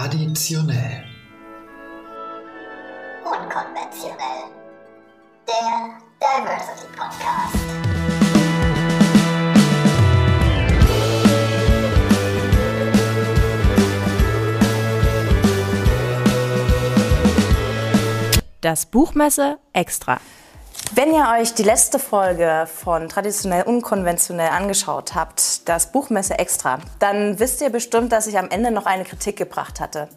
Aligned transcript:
Traditionell. 0.00 1.04
Unkonventionell. 3.22 4.48
Der 5.46 5.98
Diversity 6.18 6.86
Podcast. 6.96 7.54
Das 18.62 18.86
Buchmesse 18.86 19.58
extra. 19.74 20.18
Wenn 20.92 21.14
ihr 21.14 21.24
euch 21.38 21.54
die 21.54 21.62
letzte 21.62 21.98
Folge 21.98 22.66
von 22.66 23.08
Traditionell 23.08 23.62
Unkonventionell 23.62 24.48
angeschaut 24.48 25.14
habt, 25.14 25.68
das 25.68 25.92
Buchmesse 25.92 26.38
extra, 26.38 26.80
dann 26.98 27.38
wisst 27.38 27.60
ihr 27.60 27.70
bestimmt, 27.70 28.10
dass 28.10 28.26
ich 28.26 28.36
am 28.36 28.48
Ende 28.50 28.72
noch 28.72 28.86
eine 28.86 29.04
Kritik 29.04 29.36
gebracht 29.36 29.78
hatte. 29.78 30.08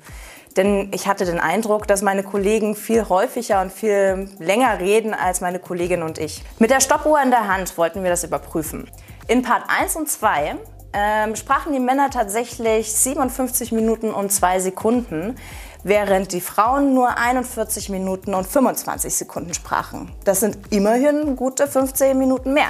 Denn 0.58 0.92
ich 0.92 1.08
hatte 1.08 1.26
den 1.26 1.40
Eindruck, 1.40 1.88
dass 1.88 2.02
meine 2.02 2.24
Kollegen 2.24 2.76
viel 2.76 3.08
häufiger 3.10 3.62
und 3.62 3.72
viel 3.72 4.30
länger 4.40 4.80
reden 4.80 5.14
als 5.14 5.42
meine 5.42 5.60
Kollegin 5.60 6.04
und 6.04 6.18
ich. 6.18 6.44
Mit 6.60 6.72
der 6.72 6.80
Stoppuhr 6.80 7.22
in 7.22 7.32
der 7.32 7.48
Hand 7.48 7.78
wollten 7.78 8.04
wir 8.04 8.10
das 8.10 8.24
überprüfen. 8.24 8.90
In 9.28 9.42
Part 9.42 9.64
1 9.68 9.96
und 9.96 10.10
2 10.10 10.56
ähm, 10.94 11.36
sprachen 11.36 11.74
die 11.74 11.80
Männer 11.80 12.10
tatsächlich 12.10 12.92
57 12.94 13.72
Minuten 13.72 14.12
und 14.12 14.32
2 14.32 14.60
Sekunden, 14.60 15.36
während 15.84 16.32
die 16.32 16.42
Frauen 16.42 16.94
nur 16.94 17.18
41 17.18 17.90
Minuten 17.90 18.34
und 18.34 18.48
25 18.48 19.14
Sekunden 19.14 19.54
sprachen. 19.54 20.12
Das 20.24 20.40
sind 20.40 20.58
immerhin 20.72 21.36
gute 21.36 21.68
15 21.68 22.18
Minuten 22.18 22.54
mehr. 22.54 22.70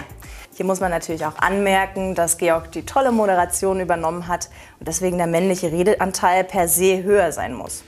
Hier 0.56 0.66
muss 0.66 0.80
man 0.80 0.92
natürlich 0.92 1.26
auch 1.26 1.38
anmerken, 1.38 2.14
dass 2.16 2.38
Georg 2.38 2.72
die 2.72 2.86
tolle 2.86 3.12
Moderation 3.12 3.80
übernommen 3.80 4.28
hat 4.28 4.50
und 4.80 4.88
deswegen 4.88 5.18
der 5.18 5.28
männliche 5.28 5.72
Redeanteil 5.72 6.44
per 6.44 6.68
se 6.68 7.04
höher 7.04 7.32
sein 7.32 7.54
muss. 7.54 7.84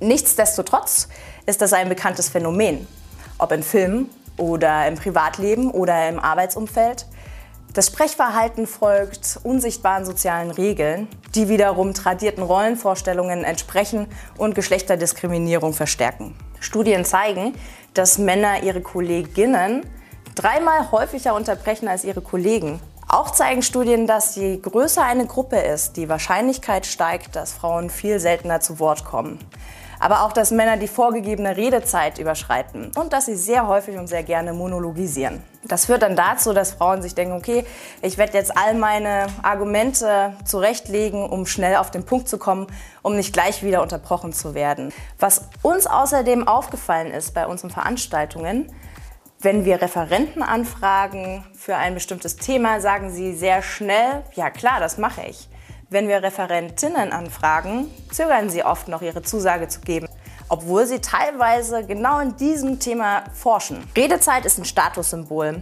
Nichtsdestotrotz 0.00 1.08
ist 1.46 1.62
das 1.62 1.72
ein 1.72 1.88
bekanntes 1.88 2.28
Phänomen, 2.28 2.86
ob 3.38 3.52
in 3.52 3.62
Filmen 3.62 4.10
oder 4.36 4.86
im 4.88 4.96
Privatleben 4.96 5.70
oder 5.70 6.08
im 6.08 6.18
Arbeitsumfeld. 6.18 7.06
Das 7.74 7.86
Sprechverhalten 7.86 8.66
folgt 8.66 9.40
unsichtbaren 9.44 10.04
sozialen 10.04 10.50
Regeln, 10.50 11.08
die 11.34 11.48
wiederum 11.48 11.94
tradierten 11.94 12.42
Rollenvorstellungen 12.42 13.44
entsprechen 13.44 14.08
und 14.36 14.54
Geschlechterdiskriminierung 14.54 15.72
verstärken. 15.72 16.34
Studien 16.60 17.06
zeigen, 17.06 17.54
dass 17.94 18.18
Männer 18.18 18.62
ihre 18.62 18.82
Kolleginnen 18.82 19.86
dreimal 20.34 20.90
häufiger 20.92 21.34
unterbrechen 21.34 21.88
als 21.88 22.04
ihre 22.04 22.20
Kollegen. 22.20 22.78
Auch 23.08 23.30
zeigen 23.30 23.62
Studien, 23.62 24.06
dass 24.06 24.36
je 24.36 24.58
größer 24.58 25.02
eine 25.02 25.24
Gruppe 25.24 25.56
ist, 25.56 25.96
die 25.96 26.10
Wahrscheinlichkeit 26.10 26.84
steigt, 26.84 27.36
dass 27.36 27.52
Frauen 27.52 27.88
viel 27.88 28.20
seltener 28.20 28.60
zu 28.60 28.80
Wort 28.80 29.06
kommen. 29.06 29.38
Aber 30.02 30.24
auch, 30.24 30.32
dass 30.32 30.50
Männer 30.50 30.76
die 30.78 30.88
vorgegebene 30.88 31.56
Redezeit 31.56 32.18
überschreiten 32.18 32.90
und 32.96 33.12
dass 33.12 33.26
sie 33.26 33.36
sehr 33.36 33.68
häufig 33.68 33.96
und 33.98 34.08
sehr 34.08 34.24
gerne 34.24 34.52
monologisieren. 34.52 35.40
Das 35.62 35.86
führt 35.86 36.02
dann 36.02 36.16
dazu, 36.16 36.52
dass 36.52 36.72
Frauen 36.72 37.02
sich 37.02 37.14
denken, 37.14 37.36
okay, 37.36 37.64
ich 38.00 38.18
werde 38.18 38.36
jetzt 38.36 38.58
all 38.58 38.74
meine 38.74 39.28
Argumente 39.44 40.34
zurechtlegen, 40.44 41.24
um 41.24 41.46
schnell 41.46 41.76
auf 41.76 41.92
den 41.92 42.04
Punkt 42.04 42.28
zu 42.28 42.36
kommen, 42.36 42.66
um 43.02 43.14
nicht 43.14 43.32
gleich 43.32 43.62
wieder 43.62 43.80
unterbrochen 43.80 44.32
zu 44.32 44.54
werden. 44.54 44.92
Was 45.20 45.42
uns 45.62 45.86
außerdem 45.86 46.48
aufgefallen 46.48 47.12
ist 47.12 47.32
bei 47.32 47.46
unseren 47.46 47.70
Veranstaltungen, 47.70 48.74
wenn 49.38 49.64
wir 49.64 49.80
Referenten 49.80 50.42
anfragen 50.42 51.44
für 51.54 51.76
ein 51.76 51.94
bestimmtes 51.94 52.34
Thema, 52.34 52.80
sagen 52.80 53.12
sie 53.12 53.34
sehr 53.34 53.62
schnell, 53.62 54.24
ja 54.34 54.50
klar, 54.50 54.80
das 54.80 54.98
mache 54.98 55.22
ich. 55.28 55.48
Wenn 55.92 56.08
wir 56.08 56.22
Referentinnen 56.22 57.12
anfragen, 57.12 57.86
zögern 58.10 58.48
sie 58.48 58.64
oft 58.64 58.88
noch 58.88 59.02
ihre 59.02 59.20
Zusage 59.20 59.68
zu 59.68 59.82
geben, 59.82 60.08
obwohl 60.48 60.86
sie 60.86 61.00
teilweise 61.00 61.84
genau 61.84 62.18
in 62.20 62.34
diesem 62.36 62.78
Thema 62.78 63.24
forschen. 63.34 63.86
Redezeit 63.94 64.46
ist 64.46 64.56
ein 64.56 64.64
Statussymbol, 64.64 65.60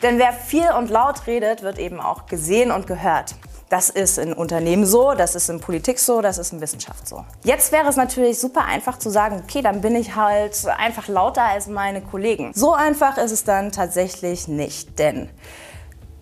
denn 0.00 0.20
wer 0.20 0.32
viel 0.32 0.70
und 0.78 0.88
laut 0.88 1.26
redet, 1.26 1.64
wird 1.64 1.80
eben 1.80 2.00
auch 2.00 2.26
gesehen 2.26 2.70
und 2.70 2.86
gehört. 2.86 3.34
Das 3.70 3.90
ist 3.90 4.18
in 4.18 4.32
Unternehmen 4.32 4.86
so, 4.86 5.14
das 5.14 5.34
ist 5.34 5.50
in 5.50 5.58
Politik 5.58 5.98
so, 5.98 6.20
das 6.20 6.38
ist 6.38 6.52
in 6.52 6.60
Wissenschaft 6.60 7.08
so. 7.08 7.24
Jetzt 7.42 7.72
wäre 7.72 7.88
es 7.88 7.96
natürlich 7.96 8.38
super 8.38 8.64
einfach 8.64 9.00
zu 9.00 9.10
sagen, 9.10 9.42
okay, 9.42 9.62
dann 9.62 9.80
bin 9.80 9.96
ich 9.96 10.14
halt 10.14 10.64
einfach 10.78 11.08
lauter 11.08 11.42
als 11.42 11.66
meine 11.66 12.02
Kollegen. 12.02 12.52
So 12.54 12.72
einfach 12.72 13.18
ist 13.18 13.32
es 13.32 13.42
dann 13.42 13.72
tatsächlich 13.72 14.46
nicht, 14.46 15.00
denn 15.00 15.28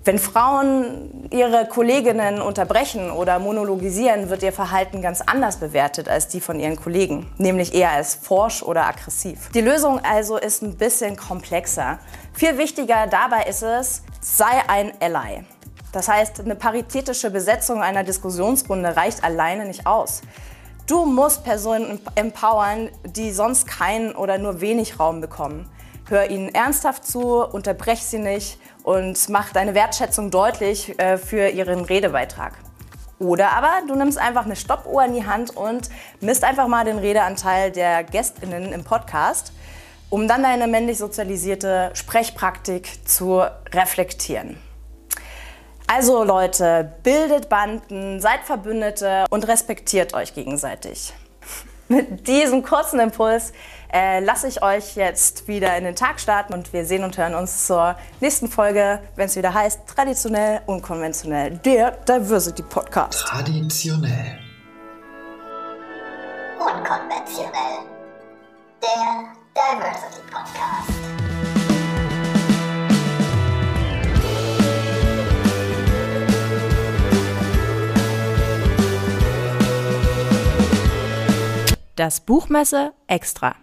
wenn 0.03 0.19
Frauen 0.19 1.29
ihre 1.31 1.67
Kolleginnen 1.69 2.41
unterbrechen 2.41 3.11
oder 3.11 3.39
monologisieren, 3.39 4.31
wird 4.31 4.43
ihr 4.43 4.53
Verhalten 4.53 5.03
ganz 5.03 5.21
anders 5.21 5.59
bewertet 5.59 6.09
als 6.09 6.29
die 6.29 6.41
von 6.41 6.59
ihren 6.59 6.77
Kollegen, 6.77 7.31
nämlich 7.37 7.75
eher 7.75 7.91
als 7.91 8.15
forsch 8.15 8.63
oder 8.63 8.87
aggressiv. 8.87 9.51
Die 9.53 9.61
Lösung 9.61 10.01
also 10.03 10.39
ist 10.39 10.63
ein 10.63 10.77
bisschen 10.77 11.17
komplexer. 11.17 11.99
Viel 12.33 12.57
wichtiger 12.57 13.07
dabei 13.09 13.43
ist 13.43 13.63
es, 13.63 14.03
sei 14.23 14.63
ein 14.69 14.93
Ally. 15.01 15.45
Das 15.93 16.09
heißt, 16.09 16.41
eine 16.41 16.55
paritätische 16.55 17.31
Besetzung 17.31 17.83
einer 17.83 18.03
Diskussionsrunde 18.03 18.97
reicht 18.97 19.23
alleine 19.23 19.67
nicht 19.67 19.87
aus. 19.87 20.23
Du 20.87 21.05
musst 21.05 21.45
Personen 21.45 22.01
empowern, 22.15 22.89
die 23.05 23.33
sonst 23.33 23.67
keinen 23.67 24.15
oder 24.15 24.39
nur 24.39 24.61
wenig 24.63 24.99
Raum 24.99 25.21
bekommen. 25.21 25.71
Hör 26.11 26.29
ihnen 26.29 26.53
ernsthaft 26.53 27.07
zu, 27.07 27.41
unterbrech 27.45 28.03
sie 28.03 28.19
nicht 28.19 28.59
und 28.83 29.29
mach 29.29 29.53
deine 29.53 29.77
Wertschätzung 29.77 30.33
deutlich 30.33 30.99
äh, 30.99 31.17
für 31.17 31.51
ihren 31.51 31.85
Redebeitrag. 31.85 32.55
Oder 33.21 33.53
aber 33.53 33.71
du 33.87 33.95
nimmst 33.95 34.19
einfach 34.19 34.45
eine 34.45 34.57
Stoppuhr 34.57 35.05
in 35.05 35.15
die 35.15 35.25
Hand 35.25 35.57
und 35.57 35.89
misst 36.21 36.43
einfach 36.43 36.67
mal 36.67 36.85
den 36.85 36.99
Redeanteil 36.99 37.71
der 37.71 38.03
GästInnen 38.03 38.73
im 38.73 38.83
Podcast, 38.83 39.53
um 40.09 40.27
dann 40.27 40.43
deine 40.43 40.67
männlich 40.67 40.99
sozialisierte 40.99 41.93
Sprechpraktik 41.95 43.07
zu 43.07 43.45
reflektieren. 43.73 44.59
Also 45.87 46.25
Leute, 46.25 46.93
bildet 47.05 47.49
Banden, 47.49 48.21
seid 48.21 48.41
Verbündete 48.43 49.27
und 49.31 49.47
respektiert 49.47 50.13
euch 50.15 50.35
gegenseitig. 50.35 51.13
Mit 51.91 52.29
diesem 52.29 52.63
kurzen 52.63 53.01
Impuls 53.01 53.53
äh, 53.93 54.21
lasse 54.21 54.47
ich 54.47 54.63
euch 54.63 54.95
jetzt 54.95 55.49
wieder 55.49 55.77
in 55.77 55.83
den 55.83 55.97
Tag 55.97 56.21
starten 56.21 56.55
und 56.55 56.73
wir 56.73 56.85
sehen 56.85 57.03
und 57.03 57.19
hören 57.19 57.35
uns 57.35 57.67
zur 57.67 57.97
nächsten 58.21 58.47
Folge, 58.47 59.01
wenn 59.17 59.27
es 59.27 59.35
wieder 59.35 59.53
heißt 59.53 59.81
Traditionell, 59.89 60.61
unkonventionell, 60.67 61.59
der 61.59 61.91
Diversity 61.91 62.63
Podcast. 62.63 63.27
Traditionell. 63.27 64.39
Unkonventionell. 66.61 67.51
Der 68.81 69.33
Diversity 69.57 70.23
Podcast. 70.31 71.30
Das 82.01 82.21
Buchmesse 82.21 82.95
extra. 83.09 83.57